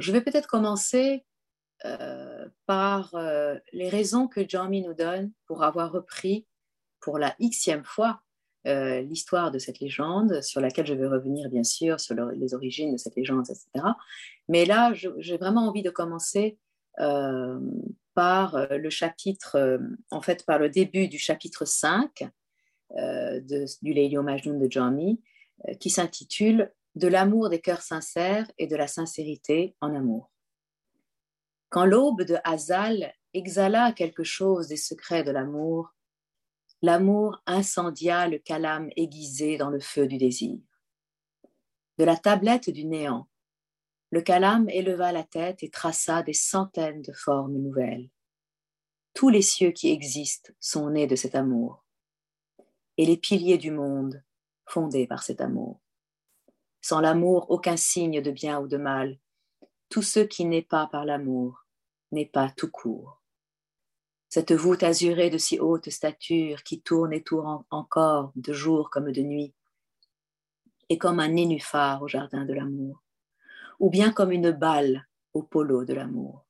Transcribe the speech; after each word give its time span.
je 0.00 0.12
vais 0.12 0.20
peut-être 0.20 0.48
commencer 0.48 1.24
par 2.66 3.14
les 3.72 3.88
raisons 3.88 4.28
que 4.28 4.48
Jamie 4.48 4.82
nous 4.82 4.94
donne 4.94 5.32
pour 5.46 5.62
avoir 5.62 5.92
repris 5.92 6.46
pour 7.00 7.18
la 7.18 7.34
xème 7.40 7.84
fois 7.84 8.20
l'histoire 8.64 9.50
de 9.50 9.58
cette 9.58 9.80
légende, 9.80 10.40
sur 10.42 10.60
laquelle 10.60 10.86
je 10.86 10.94
vais 10.94 11.06
revenir 11.06 11.50
bien 11.50 11.64
sûr, 11.64 12.00
sur 12.00 12.14
les 12.14 12.54
origines 12.54 12.92
de 12.92 12.96
cette 12.96 13.16
légende, 13.16 13.44
etc. 13.48 13.86
Mais 14.48 14.64
là, 14.64 14.92
j'ai 14.94 15.36
vraiment 15.36 15.68
envie 15.68 15.82
de 15.82 15.90
commencer 15.90 16.58
par 18.14 18.54
euh, 18.54 18.78
le 18.78 18.90
chapitre, 18.90 19.56
euh, 19.56 19.78
en 20.10 20.22
fait, 20.22 20.46
par 20.46 20.58
le 20.58 20.68
début 20.68 21.08
du 21.08 21.18
chapitre 21.18 21.64
5 21.64 22.22
euh, 22.96 23.40
de, 23.40 23.64
du 23.82 23.92
Leilio 23.92 24.22
Majnun 24.22 24.58
de 24.58 24.70
Jami, 24.70 25.20
qui 25.80 25.88
s'intitule 25.88 26.72
De 26.94 27.08
l'amour 27.08 27.48
des 27.48 27.60
cœurs 27.60 27.82
sincères 27.82 28.50
et 28.58 28.66
de 28.66 28.76
la 28.76 28.86
sincérité 28.86 29.76
en 29.80 29.94
amour. 29.94 30.30
Quand 31.70 31.84
l'aube 31.84 32.22
de 32.22 32.36
Hazal 32.44 33.12
exhala 33.32 33.92
quelque 33.92 34.22
chose 34.22 34.68
des 34.68 34.76
secrets 34.76 35.24
de 35.24 35.32
l'amour, 35.32 35.92
l'amour 36.82 37.42
incendia 37.46 38.28
le 38.28 38.38
calame 38.38 38.90
aiguisé 38.96 39.56
dans 39.56 39.70
le 39.70 39.80
feu 39.80 40.06
du 40.06 40.18
désir. 40.18 40.58
De 41.98 42.04
la 42.04 42.16
tablette 42.16 42.70
du 42.70 42.84
néant, 42.84 43.28
le 44.10 44.20
calame 44.20 44.68
éleva 44.68 45.10
la 45.10 45.24
tête 45.24 45.64
et 45.64 45.70
traça 45.70 46.22
des 46.22 46.32
centaines 46.32 47.02
de 47.02 47.12
formes 47.12 47.56
nouvelles. 47.56 48.08
Tous 49.12 49.28
les 49.28 49.42
cieux 49.42 49.72
qui 49.72 49.90
existent 49.90 50.52
sont 50.60 50.90
nés 50.90 51.08
de 51.08 51.16
cet 51.16 51.34
amour, 51.34 51.84
et 52.96 53.06
les 53.06 53.16
piliers 53.16 53.58
du 53.58 53.72
monde 53.72 54.22
fondés 54.66 55.06
par 55.08 55.22
cet 55.24 55.40
amour. 55.40 55.80
Sans 56.84 57.00
l'amour, 57.00 57.46
aucun 57.48 57.78
signe 57.78 58.20
de 58.20 58.30
bien 58.30 58.60
ou 58.60 58.68
de 58.68 58.76
mal. 58.76 59.18
Tout 59.88 60.02
ce 60.02 60.20
qui 60.20 60.44
n'est 60.44 60.60
pas 60.60 60.86
par 60.86 61.06
l'amour 61.06 61.64
n'est 62.12 62.26
pas 62.26 62.52
tout 62.58 62.70
court. 62.70 63.22
Cette 64.28 64.52
voûte 64.52 64.82
azurée 64.82 65.30
de 65.30 65.38
si 65.38 65.58
haute 65.58 65.88
stature 65.88 66.62
qui 66.62 66.82
tourne 66.82 67.14
et 67.14 67.22
tourne 67.22 67.64
encore 67.70 68.32
de 68.36 68.52
jour 68.52 68.90
comme 68.90 69.12
de 69.12 69.22
nuit, 69.22 69.54
est 70.90 70.98
comme 70.98 71.20
un 71.20 71.28
nénuphar 71.28 72.02
au 72.02 72.06
jardin 72.08 72.44
de 72.44 72.52
l'amour 72.52 73.02
ou 73.80 73.88
bien 73.88 74.12
comme 74.12 74.30
une 74.30 74.50
balle 74.50 75.06
au 75.32 75.42
polo 75.42 75.86
de 75.86 75.94
l'amour. 75.94 76.44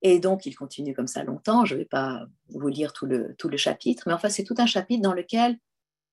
Et 0.00 0.18
donc, 0.18 0.46
il 0.46 0.56
continue 0.56 0.94
comme 0.94 1.08
ça 1.08 1.24
longtemps. 1.24 1.66
Je 1.66 1.74
ne 1.74 1.80
vais 1.80 1.84
pas 1.84 2.24
vous 2.48 2.68
lire 2.68 2.94
tout 2.94 3.04
le, 3.04 3.34
tout 3.36 3.50
le 3.50 3.58
chapitre, 3.58 4.04
mais 4.06 4.14
enfin, 4.14 4.30
c'est 4.30 4.44
tout 4.44 4.56
un 4.56 4.64
chapitre 4.64 5.02
dans 5.02 5.12
lequel, 5.12 5.58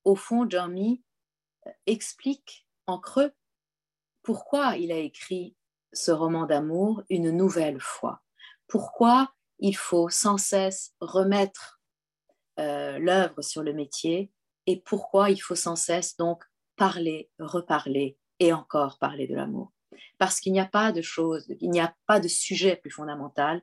au 0.04 0.18
fond, 0.18 0.46
Jeremy 0.50 1.02
explique 1.86 2.68
en 2.88 3.00
creux 3.00 3.32
pourquoi 4.24 4.78
il 4.78 4.92
a 4.92 4.98
écrit 4.98 5.56
ce 5.94 6.12
roman 6.12 6.46
d'amour 6.46 7.04
une 7.10 7.32
nouvelle 7.32 7.80
fois. 7.80 8.22
Pourquoi 8.68 9.34
il 9.60 9.76
faut 9.76 10.10
sans 10.10 10.38
cesse 10.38 10.94
remettre 11.00 11.82
euh, 12.60 13.00
l'œuvre 13.00 13.42
sur 13.42 13.64
le 13.64 13.74
métier 13.74 14.32
et 14.68 14.80
pourquoi 14.82 15.32
il 15.32 15.40
faut 15.40 15.56
sans 15.56 15.76
cesse 15.76 16.16
donc 16.18 16.44
parler, 16.76 17.30
reparler, 17.40 18.18
et 18.40 18.54
encore 18.54 18.98
parler 19.00 19.28
de 19.28 19.36
l'amour. 19.36 19.74
Parce 20.18 20.40
qu'il 20.40 20.54
n'y 20.54 20.60
a 20.60 20.66
pas 20.66 20.92
de 20.92 21.02
chose, 21.02 21.46
il 21.60 21.70
n'y 21.72 21.82
a 21.82 21.94
pas 22.06 22.20
de 22.20 22.28
sujet 22.28 22.76
plus 22.78 22.92
fondamental, 22.92 23.62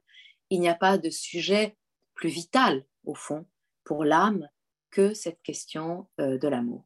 il 0.51 0.61
n'y 0.61 0.69
a 0.69 0.75
pas 0.75 0.99
de 0.99 1.11
sujet 1.11 1.77
plus 2.15 2.29
vital, 2.29 2.85
au 3.05 3.15
fond, 3.15 3.47
pour 3.85 4.05
l'âme 4.05 4.49
que 4.91 5.15
cette 5.15 5.41
question 5.43 6.09
euh, 6.21 6.39
de 6.39 6.49
l'amour. 6.49 6.85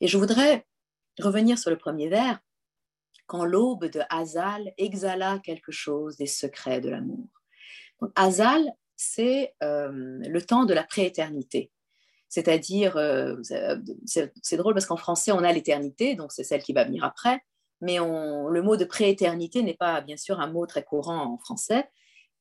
Et 0.00 0.08
je 0.08 0.18
voudrais 0.18 0.66
revenir 1.20 1.58
sur 1.58 1.70
le 1.70 1.78
premier 1.78 2.08
vers, 2.08 2.38
quand 3.26 3.44
l'aube 3.44 3.86
de 3.86 4.00
Hazal 4.10 4.72
exhala 4.78 5.38
quelque 5.40 5.72
chose 5.72 6.16
des 6.16 6.26
secrets 6.26 6.80
de 6.80 6.88
l'amour. 6.88 7.28
Hazal, 8.14 8.64
c'est 8.96 9.54
euh, 9.62 9.90
le 9.92 10.40
temps 10.40 10.64
de 10.64 10.74
la 10.74 10.84
prééternité. 10.84 11.70
C'est-à-dire, 12.28 12.96
euh, 12.96 13.36
c'est 14.04 14.56
drôle 14.56 14.74
parce 14.74 14.86
qu'en 14.86 14.96
français, 14.96 15.32
on 15.32 15.38
a 15.38 15.52
l'éternité, 15.52 16.14
donc 16.14 16.32
c'est 16.32 16.44
celle 16.44 16.62
qui 16.62 16.72
va 16.72 16.84
venir 16.84 17.04
après, 17.04 17.40
mais 17.80 17.98
le 17.98 18.60
mot 18.60 18.76
de 18.76 18.84
prééternité 18.84 19.62
n'est 19.62 19.76
pas, 19.76 20.00
bien 20.00 20.16
sûr, 20.16 20.40
un 20.40 20.50
mot 20.50 20.66
très 20.66 20.82
courant 20.82 21.34
en 21.34 21.38
français, 21.38 21.88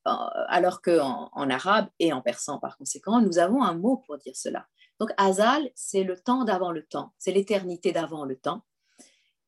euh, 0.08 0.12
alors 0.48 0.82
qu'en 0.82 1.30
en 1.32 1.50
arabe 1.50 1.88
et 2.00 2.12
en 2.12 2.22
persan, 2.22 2.60
par 2.60 2.78
conséquent, 2.78 3.22
nous 3.22 3.40
avons 3.40 3.64
un 3.64 3.76
mot 3.76 4.04
pour 4.06 4.18
dire 4.18 4.36
cela. 4.36 4.68
Donc, 5.00 5.12
Azal, 5.18 5.70
c'est 5.76 6.04
le 6.04 6.18
temps 6.18 6.44
d'avant 6.44 6.72
le 6.72 6.86
temps, 6.86 7.14
c'est 7.18 7.32
l'éternité 7.32 7.92
d'avant 7.92 8.26
le 8.26 8.36
temps. 8.36 8.64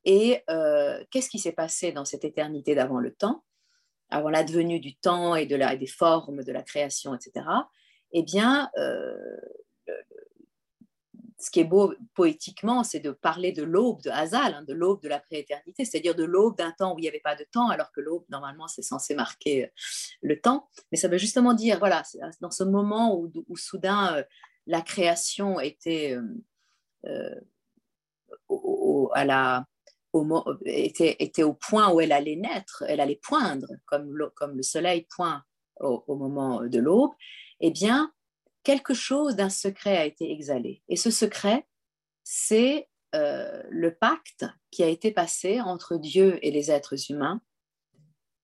Et 0.05 0.43
euh, 0.49 1.03
qu'est-ce 1.11 1.29
qui 1.29 1.39
s'est 1.39 1.51
passé 1.51 1.91
dans 1.91 2.05
cette 2.05 2.23
éternité 2.23 2.75
d'avant 2.75 2.99
le 2.99 3.13
temps, 3.13 3.43
avant 4.09 4.29
l'advenue 4.29 4.79
du 4.79 4.95
temps 4.95 5.35
et 5.35 5.45
des 5.45 5.87
formes 5.87 6.43
de 6.43 6.51
la 6.51 6.63
création, 6.63 7.13
etc. 7.13 7.45
Eh 8.11 8.23
bien, 8.23 8.71
ce 11.39 11.49
qui 11.49 11.61
est 11.61 11.65
beau 11.65 11.93
poétiquement, 12.15 12.83
c'est 12.83 12.99
de 12.99 13.11
parler 13.11 13.53
de 13.53 13.63
l'aube 13.63 14.01
de 14.01 14.09
Hazal, 14.09 14.53
hein, 14.53 14.63
de 14.63 14.73
l'aube 14.73 15.01
de 15.01 15.07
la 15.07 15.19
prééternité, 15.19 15.85
c'est-à-dire 15.85 16.13
de 16.13 16.25
l'aube 16.25 16.57
d'un 16.57 16.71
temps 16.71 16.93
où 16.93 16.99
il 16.99 17.03
n'y 17.03 17.07
avait 17.07 17.21
pas 17.21 17.35
de 17.35 17.45
temps, 17.49 17.69
alors 17.69 17.91
que 17.91 18.01
l'aube, 18.01 18.25
normalement, 18.29 18.67
c'est 18.67 18.81
censé 18.81 19.15
marquer 19.15 19.65
euh, 19.65 19.67
le 20.21 20.39
temps. 20.39 20.69
Mais 20.91 20.97
ça 20.97 21.07
veut 21.07 21.17
justement 21.17 21.53
dire, 21.53 21.79
voilà, 21.79 22.03
dans 22.41 22.51
ce 22.51 22.63
moment 22.63 23.17
où, 23.17 23.31
soudain 23.55 24.17
euh, 24.17 24.23
la 24.69 24.81
création 24.81 25.59
était, 25.59 26.15
euh, 27.05 27.35
au, 28.47 29.09
à 29.15 29.25
la, 29.25 29.65
était, 30.63 31.15
était, 31.19 31.41
au 31.41 31.53
point 31.53 31.91
où 31.91 31.99
elle 31.99 32.11
allait 32.11 32.35
naître, 32.35 32.83
elle 32.87 32.99
allait 32.99 33.19
poindre, 33.21 33.67
comme 33.87 34.15
le, 34.15 34.29
comme 34.29 34.55
le 34.55 34.61
soleil 34.61 35.07
pointe 35.09 35.41
au, 35.79 36.15
moment 36.15 36.61
de 36.61 36.77
l'aube, 36.77 37.13
eh 37.61 37.71
bien, 37.71 38.13
quelque 38.61 38.93
chose 38.93 39.35
d'un 39.35 39.49
secret 39.49 39.97
a 39.97 40.05
été 40.05 40.31
exhalé. 40.31 40.83
Et 40.87 40.97
ce 40.97 41.09
secret, 41.09 41.65
c'est 42.23 42.89
euh, 43.15 43.63
le 43.71 43.95
pacte 43.95 44.45
qui 44.69 44.83
a 44.83 44.87
été 44.87 45.11
passé 45.11 45.61
entre 45.61 45.97
Dieu 45.97 46.37
et 46.45 46.51
les 46.51 46.69
êtres 46.69 47.09
humains 47.09 47.41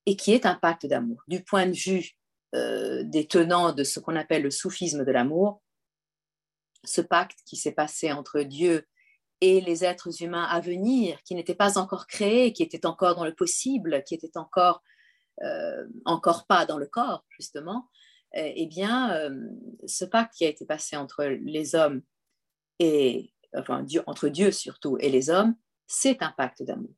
et 0.07 0.15
qui 0.15 0.33
est 0.33 0.47
un 0.47 0.55
pacte 0.55 0.87
d'amour. 0.87 1.21
Du 1.27 1.43
point 1.43 1.67
de 1.67 1.73
vue 1.73 2.13
euh, 2.55 3.03
des 3.03 3.27
tenants 3.27 3.73
de 3.73 3.83
ce 3.83 3.99
qu'on 3.99 4.15
appelle 4.15 4.41
le 4.41 4.49
soufisme 4.49 5.05
de 5.05 5.11
l'amour, 5.11 5.61
ce 6.85 7.01
pacte 7.01 7.39
qui 7.45 7.55
s'est 7.55 7.71
passé 7.71 8.11
entre 8.11 8.41
Dieu 8.41 8.87
et 9.41 9.61
les 9.61 9.83
êtres 9.83 10.23
humains 10.23 10.45
à 10.45 10.59
venir, 10.59 11.21
qui 11.23 11.35
n'étaient 11.35 11.55
pas 11.55 11.77
encore 11.77 12.07
créés, 12.07 12.53
qui 12.53 12.63
étaient 12.63 12.85
encore 12.85 13.15
dans 13.15 13.25
le 13.25 13.35
possible, 13.35 14.03
qui 14.03 14.15
étaient 14.15 14.37
encore, 14.37 14.81
euh, 15.43 15.85
encore 16.05 16.47
pas 16.47 16.65
dans 16.65 16.77
le 16.77 16.87
corps, 16.87 17.25
justement, 17.29 17.89
euh, 18.37 18.51
eh 18.55 18.65
bien, 18.67 19.13
euh, 19.13 19.49
ce 19.85 20.05
pacte 20.05 20.33
qui 20.33 20.45
a 20.45 20.49
été 20.49 20.65
passé 20.65 20.97
entre 20.97 21.25
les 21.25 21.75
hommes 21.75 22.01
et, 22.79 23.33
enfin, 23.55 23.85
entre 24.07 24.29
Dieu 24.29 24.51
surtout 24.51 24.97
et 24.99 25.09
les 25.09 25.29
hommes, 25.29 25.55
c'est 25.87 26.21
un 26.21 26.31
pacte 26.31 26.63
d'amour. 26.63 26.95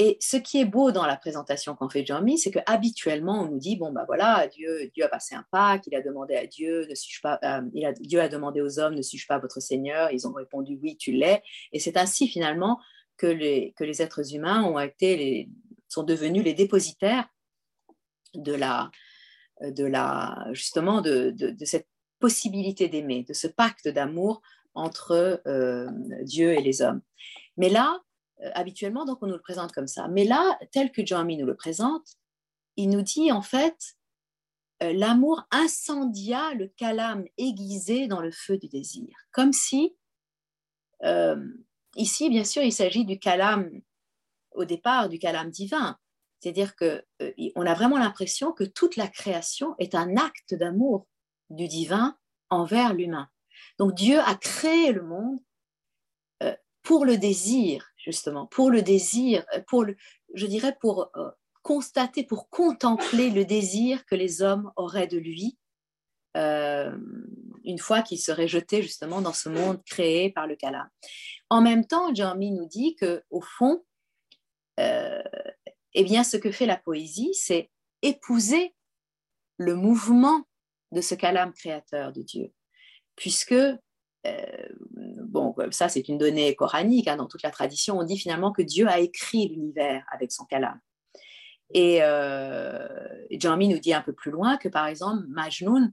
Et 0.00 0.16
ce 0.20 0.36
qui 0.36 0.60
est 0.60 0.64
beau 0.64 0.92
dans 0.92 1.06
la 1.06 1.16
présentation 1.16 1.74
qu'en 1.74 1.88
fait 1.88 2.06
Jeremy, 2.06 2.38
c'est 2.38 2.52
qu'habituellement, 2.52 3.42
on 3.42 3.50
nous 3.50 3.58
dit, 3.58 3.74
bon, 3.74 3.90
ben 3.90 4.04
voilà, 4.06 4.46
Dieu, 4.46 4.88
Dieu 4.94 5.04
a 5.04 5.08
passé 5.08 5.34
un 5.34 5.44
pacte, 5.50 5.88
il 5.88 5.94
a 5.96 6.00
demandé 6.00 6.36
à 6.36 6.46
Dieu, 6.46 6.86
ne 6.88 6.94
suis-je 6.94 7.20
pas, 7.20 7.40
euh, 7.42 7.62
il 7.74 7.84
a, 7.84 7.92
Dieu 7.92 8.20
a 8.20 8.28
demandé 8.28 8.60
aux 8.60 8.78
hommes, 8.78 8.94
ne 8.94 9.02
suis-je 9.02 9.26
pas 9.26 9.40
votre 9.40 9.58
Seigneur? 9.58 10.12
Ils 10.12 10.28
ont 10.28 10.32
répondu, 10.32 10.78
oui, 10.80 10.96
tu 10.96 11.10
l'es. 11.10 11.42
Et 11.72 11.80
c'est 11.80 11.96
ainsi, 11.96 12.28
finalement, 12.28 12.78
que 13.16 13.26
les, 13.26 13.74
que 13.76 13.82
les 13.82 14.00
êtres 14.00 14.36
humains 14.36 14.62
ont 14.62 14.78
été 14.78 15.16
les, 15.16 15.48
sont 15.88 16.04
devenus 16.04 16.44
les 16.44 16.54
dépositaires 16.54 17.28
de 18.34 18.52
la, 18.52 18.92
de 19.60 19.84
la, 19.84 20.46
justement 20.52 21.00
de, 21.00 21.34
cette 21.64 21.88
possibilité 22.20 22.86
d'aimer, 22.86 23.24
de 23.24 23.32
ce 23.32 23.48
pacte 23.48 23.88
d'amour 23.88 24.42
entre 24.74 25.42
euh, 25.48 25.88
Dieu 26.22 26.52
et 26.52 26.60
les 26.60 26.82
hommes. 26.82 27.00
Mais 27.56 27.68
là, 27.68 27.98
euh, 27.98 28.07
habituellement, 28.54 29.04
donc 29.04 29.18
on 29.22 29.26
nous 29.26 29.34
le 29.34 29.40
présente 29.40 29.72
comme 29.72 29.88
ça. 29.88 30.08
Mais 30.08 30.24
là, 30.24 30.58
tel 30.70 30.92
que 30.92 31.04
Jeremy 31.04 31.36
nous 31.36 31.46
le 31.46 31.56
présente, 31.56 32.16
il 32.76 32.88
nous 32.90 33.02
dit 33.02 33.32
en 33.32 33.42
fait, 33.42 33.96
euh, 34.82 34.92
l'amour 34.92 35.42
incendia 35.50 36.54
le 36.54 36.68
calame 36.68 37.24
aiguisé 37.36 38.06
dans 38.06 38.20
le 38.20 38.30
feu 38.30 38.58
du 38.58 38.68
désir, 38.68 39.08
comme 39.32 39.52
si, 39.52 39.96
ici, 41.96 42.30
bien 42.30 42.44
sûr, 42.44 42.62
il 42.62 42.72
s'agit 42.72 43.04
du 43.04 43.18
calame 43.18 43.70
au 44.52 44.64
départ, 44.64 45.08
du 45.08 45.18
calame 45.18 45.50
divin, 45.50 45.98
c'est-à-dire 46.40 46.76
qu'on 46.76 47.00
euh, 47.22 47.64
a 47.64 47.74
vraiment 47.74 47.98
l'impression 47.98 48.52
que 48.52 48.64
toute 48.64 48.96
la 48.96 49.08
création 49.08 49.74
est 49.78 49.94
un 49.94 50.16
acte 50.16 50.54
d'amour 50.54 51.06
du 51.50 51.66
divin 51.68 52.16
envers 52.50 52.94
l'humain. 52.94 53.28
Donc 53.78 53.94
Dieu 53.94 54.20
a 54.20 54.34
créé 54.34 54.92
le 54.92 55.02
monde 55.02 55.40
euh, 56.42 56.54
pour 56.82 57.04
le 57.04 57.18
désir, 57.18 57.90
justement, 58.08 58.46
pour 58.46 58.70
le 58.70 58.82
désir, 58.82 59.44
euh, 59.54 59.60
pour 59.68 59.84
le, 59.84 59.96
je 60.34 60.46
dirais 60.46 60.76
pour 60.80 61.10
constater, 61.62 62.24
pour 62.24 62.48
contempler 62.48 63.30
le 63.30 63.44
désir 63.44 64.04
que 64.06 64.14
les 64.14 64.42
hommes 64.42 64.72
auraient 64.76 65.06
de 65.06 65.18
lui 65.18 65.58
une 67.64 67.78
fois 67.78 68.02
qu'ils 68.02 68.20
seraient 68.20 68.48
jetés 68.48 68.82
justement 68.82 69.20
dans 69.20 69.32
ce 69.32 69.48
monde 69.48 69.82
créé 69.84 70.30
par 70.30 70.46
le 70.46 70.56
Kala. 70.56 70.88
En 71.50 71.60
même 71.60 71.86
temps, 71.86 72.14
Jeremy 72.14 72.52
nous 72.52 72.66
dit 72.66 72.96
que 72.96 73.22
au 73.30 73.40
fond, 73.40 73.84
euh, 74.80 75.22
eh 75.92 76.04
bien, 76.04 76.24
ce 76.24 76.36
que 76.36 76.50
fait 76.50 76.66
la 76.66 76.76
poésie, 76.76 77.34
c'est 77.34 77.70
épouser 78.02 78.74
le 79.58 79.74
mouvement 79.74 80.44
de 80.92 81.00
ce 81.00 81.14
calame 81.14 81.52
créateur 81.52 82.12
de 82.12 82.22
Dieu. 82.22 82.52
Puisque, 83.16 83.52
euh, 83.52 84.68
bon, 85.28 85.54
ça 85.70 85.88
c'est 85.88 86.08
une 86.08 86.18
donnée 86.18 86.54
coranique, 86.54 87.08
hein, 87.08 87.16
dans 87.16 87.26
toute 87.26 87.42
la 87.42 87.50
tradition, 87.50 87.98
on 87.98 88.04
dit 88.04 88.18
finalement 88.18 88.52
que 88.52 88.62
Dieu 88.62 88.88
a 88.88 88.98
écrit 88.98 89.48
l'univers 89.48 90.04
avec 90.10 90.32
son 90.32 90.44
calame. 90.44 90.80
Et 91.74 91.98
euh, 92.02 92.88
nous 93.30 93.78
dit 93.78 93.92
un 93.92 94.00
peu 94.00 94.12
plus 94.12 94.30
loin 94.30 94.56
que, 94.56 94.68
par 94.68 94.86
exemple, 94.86 95.24
Majnun, 95.28 95.92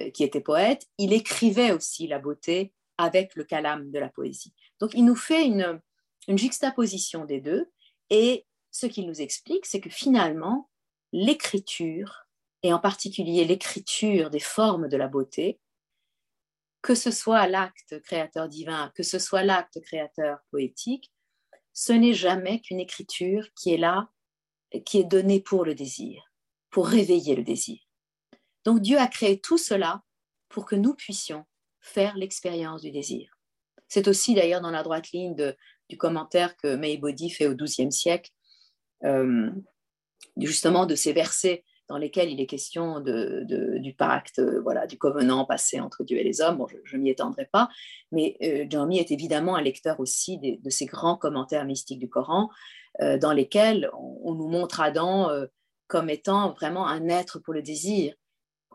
euh, 0.00 0.10
qui 0.10 0.24
était 0.24 0.40
poète, 0.40 0.86
il 0.98 1.12
écrivait 1.12 1.72
aussi 1.72 2.06
la 2.06 2.18
beauté 2.18 2.72
avec 2.98 3.34
le 3.36 3.44
calame 3.44 3.90
de 3.90 3.98
la 3.98 4.08
poésie. 4.08 4.54
Donc, 4.80 4.92
il 4.94 5.04
nous 5.04 5.16
fait 5.16 5.44
une, 5.44 5.80
une 6.28 6.38
juxtaposition 6.38 7.26
des 7.26 7.40
deux. 7.40 7.70
Et 8.08 8.46
ce 8.70 8.86
qu'il 8.86 9.06
nous 9.06 9.20
explique, 9.20 9.66
c'est 9.66 9.80
que 9.80 9.90
finalement, 9.90 10.70
l'écriture 11.12 12.26
et 12.62 12.72
en 12.72 12.78
particulier 12.78 13.44
l'écriture 13.44 14.30
des 14.30 14.40
formes 14.40 14.88
de 14.88 14.96
la 14.96 15.08
beauté, 15.08 15.60
que 16.86 16.94
ce 16.94 17.10
soit 17.10 17.48
l'acte 17.48 18.00
créateur 18.04 18.48
divin, 18.48 18.92
que 18.94 19.02
ce 19.02 19.18
soit 19.18 19.42
l'acte 19.42 19.80
créateur 19.82 20.38
poétique, 20.52 21.12
ce 21.72 21.92
n'est 21.92 22.14
jamais 22.14 22.60
qu'une 22.60 22.78
écriture 22.78 23.48
qui 23.56 23.74
est 23.74 23.76
là, 23.76 24.08
qui 24.84 24.98
est 24.98 25.04
donnée 25.04 25.40
pour 25.40 25.64
le 25.64 25.74
désir, 25.74 26.22
pour 26.70 26.86
réveiller 26.86 27.34
le 27.34 27.42
désir. 27.42 27.80
Donc 28.64 28.82
Dieu 28.82 28.98
a 28.98 29.08
créé 29.08 29.40
tout 29.40 29.58
cela 29.58 30.04
pour 30.48 30.64
que 30.64 30.76
nous 30.76 30.94
puissions 30.94 31.44
faire 31.80 32.16
l'expérience 32.16 32.82
du 32.82 32.92
désir. 32.92 33.36
C'est 33.88 34.06
aussi 34.06 34.34
d'ailleurs 34.34 34.60
dans 34.60 34.70
la 34.70 34.84
droite 34.84 35.10
ligne 35.10 35.34
du 35.88 35.98
commentaire 35.98 36.56
que 36.56 36.76
May 36.76 36.98
Bodhi 36.98 37.30
fait 37.30 37.48
au 37.48 37.56
XIIe 37.56 37.90
siècle, 37.90 38.30
euh, 39.02 39.50
justement 40.36 40.86
de 40.86 40.94
ces 40.94 41.12
versets 41.12 41.64
dans 41.88 41.98
lesquels 41.98 42.30
il 42.30 42.40
est 42.40 42.46
question 42.46 43.00
du 43.00 43.94
pacte, 43.94 44.38
euh, 44.38 44.60
voilà, 44.60 44.86
du 44.86 44.98
covenant 44.98 45.44
passé 45.44 45.80
entre 45.80 46.04
Dieu 46.04 46.18
et 46.18 46.24
les 46.24 46.40
hommes. 46.40 46.58
Bon, 46.58 46.66
je 46.84 46.96
ne 46.96 47.02
m'y 47.02 47.10
étendrai 47.10 47.48
pas, 47.50 47.68
mais 48.12 48.36
euh, 48.42 48.90
est 48.90 49.10
évidemment 49.10 49.56
un 49.56 49.62
lecteur 49.62 50.00
aussi 50.00 50.38
de, 50.38 50.70
ces 50.70 50.86
grands 50.86 51.16
commentaires 51.16 51.64
mystiques 51.64 51.98
du 51.98 52.08
Coran, 52.08 52.50
euh, 53.00 53.18
dans 53.18 53.32
lesquels 53.32 53.90
on, 53.94 54.34
nous 54.34 54.48
montre 54.48 54.80
Adam 54.80 55.30
euh, 55.30 55.46
comme 55.86 56.10
étant 56.10 56.52
vraiment 56.52 56.86
un 56.86 57.08
être 57.08 57.38
pour 57.38 57.54
le 57.54 57.62
désir. 57.62 58.14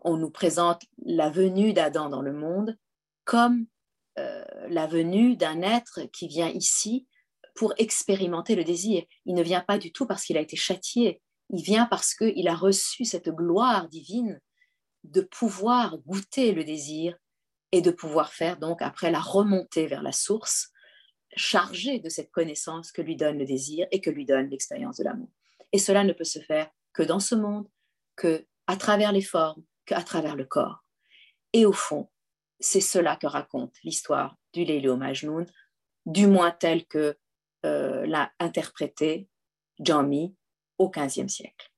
On 0.03 0.17
nous 0.17 0.31
présente 0.31 0.83
la 1.05 1.29
venue 1.29 1.73
d'Adam 1.73 2.09
dans 2.09 2.21
le 2.21 2.33
monde 2.33 2.77
comme 3.23 3.65
la 4.69 4.87
venue 4.87 5.35
d'un 5.35 5.61
être 5.61 6.01
qui 6.11 6.27
vient 6.27 6.49
ici 6.49 7.07
pour 7.55 7.73
expérimenter 7.77 8.55
le 8.55 8.63
désir. 8.63 9.03
Il 9.25 9.35
ne 9.35 9.41
vient 9.41 9.61
pas 9.61 9.77
du 9.77 9.91
tout 9.91 10.05
parce 10.05 10.25
qu'il 10.25 10.37
a 10.37 10.41
été 10.41 10.55
châtié, 10.55 11.21
il 11.51 11.63
vient 11.63 11.85
parce 11.85 12.13
qu'il 12.13 12.47
a 12.47 12.55
reçu 12.55 13.05
cette 13.05 13.29
gloire 13.29 13.87
divine 13.89 14.39
de 15.03 15.21
pouvoir 15.21 15.97
goûter 15.99 16.53
le 16.53 16.63
désir 16.63 17.17
et 17.71 17.81
de 17.81 17.91
pouvoir 17.91 18.33
faire 18.33 18.57
donc 18.57 18.81
après 18.81 19.11
la 19.11 19.19
remontée 19.19 19.87
vers 19.87 20.03
la 20.03 20.11
source, 20.11 20.71
chargé 21.35 21.99
de 21.99 22.09
cette 22.09 22.31
connaissance 22.31 22.91
que 22.91 23.01
lui 23.01 23.15
donne 23.15 23.37
le 23.37 23.45
désir 23.45 23.87
et 23.91 24.01
que 24.01 24.09
lui 24.09 24.25
donne 24.25 24.49
l'expérience 24.49 24.97
de 24.97 25.03
l'amour. 25.03 25.29
Et 25.71 25.77
cela 25.77 26.03
ne 26.03 26.13
peut 26.13 26.25
se 26.25 26.39
faire 26.39 26.69
que 26.93 27.03
dans 27.03 27.19
ce 27.19 27.35
monde, 27.35 27.67
que 28.15 28.45
à 28.67 28.75
travers 28.75 29.11
les 29.11 29.21
formes, 29.21 29.63
qu'à 29.85 30.01
travers 30.03 30.35
le 30.35 30.45
corps. 30.45 30.83
Et 31.53 31.65
au 31.65 31.73
fond, 31.73 32.09
c'est 32.59 32.81
cela 32.81 33.15
que 33.15 33.27
raconte 33.27 33.75
l'histoire 33.83 34.37
du 34.53 34.63
Lélo 34.63 34.95
Majnoun, 34.97 35.45
du 36.05 36.27
moins 36.27 36.51
tel 36.51 36.85
que 36.85 37.17
euh, 37.65 38.05
l'a 38.05 38.31
interprété 38.39 39.27
Jami 39.79 40.35
au 40.81 40.89
XVe 40.89 41.27
siècle. 41.27 41.70